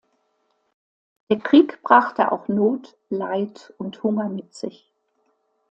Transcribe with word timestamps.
Der 1.29 1.37
Krieg 1.37 1.79
brachte 1.83 2.31
auch 2.31 2.47
Not, 2.47 2.97
Leid 3.11 3.71
und 3.77 4.01
Hunger 4.01 4.29
mit 4.29 4.51
sich. 4.51 4.91